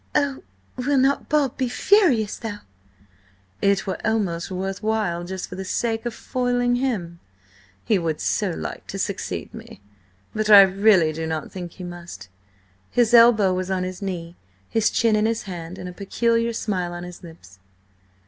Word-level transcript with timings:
Oh, 0.15 0.41
will 0.77 0.97
not 0.97 1.29
Bob 1.29 1.57
be 1.59 1.69
furious, 1.69 2.35
though!" 2.37 2.57
"It 3.61 3.85
were 3.85 3.99
almost 4.03 4.49
worth 4.49 4.81
while–just 4.81 5.47
for 5.47 5.53
the 5.55 5.63
sake 5.63 6.07
of 6.07 6.13
foiling 6.15 6.77
him. 6.77 7.19
He 7.85 7.99
would 7.99 8.19
so 8.19 8.49
like 8.49 8.87
to 8.87 8.97
succeed 8.97 9.53
me. 9.53 9.79
But 10.33 10.49
I 10.49 10.61
really 10.61 11.13
do 11.13 11.27
not 11.27 11.51
think 11.51 11.73
he 11.73 11.83
must." 11.83 12.29
His 12.89 13.13
elbow 13.13 13.53
was 13.53 13.69
on 13.69 13.83
his 13.83 14.01
knee, 14.01 14.35
his 14.67 14.89
chin 14.89 15.15
in 15.15 15.27
his 15.27 15.43
hand, 15.43 15.77
and 15.77 15.87
a 15.87 15.93
peculiar 15.93 16.51
smile 16.51 16.93
on 16.93 17.03
his 17.03 17.21
lips. 17.21 17.59